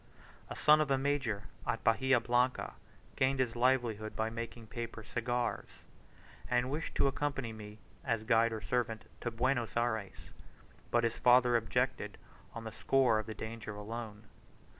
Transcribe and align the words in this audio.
A 0.49 0.55
son 0.55 0.81
of 0.81 0.89
a 0.89 0.97
major 0.97 1.43
at 1.67 1.83
Bahia 1.83 2.19
Blanca 2.19 2.73
gained 3.15 3.39
his 3.39 3.55
livelihood 3.55 4.15
by 4.15 4.31
making 4.31 4.65
paper 4.65 5.03
cigars, 5.03 5.67
and 6.49 6.65
he 6.65 6.71
wished 6.71 6.95
to 6.95 7.05
accompany 7.05 7.53
me, 7.53 7.77
as 8.03 8.23
guide 8.23 8.51
or 8.51 8.61
servant, 8.61 9.05
to 9.21 9.29
Buenos 9.29 9.77
Ayres, 9.77 10.31
but 10.89 11.03
his 11.03 11.17
father 11.17 11.55
objected 11.55 12.17
on 12.55 12.63
the 12.63 12.71
score 12.71 13.19
of 13.19 13.27
the 13.27 13.35
danger 13.35 13.75
alone. 13.75 14.23